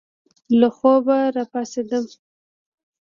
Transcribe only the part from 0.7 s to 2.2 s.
خوبه را پاڅېدم.